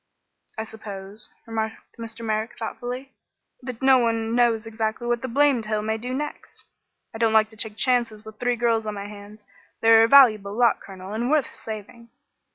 [0.57, 2.25] "I suppose," remarked Mr.
[2.25, 3.13] Merrick, thoughtfully,
[3.61, 6.65] "that no one knows exactly what the blamed hill may do next.
[7.13, 9.45] I don't like to take chances with three girls on my hands.
[9.79, 12.09] They are a valuable lot, Colonel, and worth saving."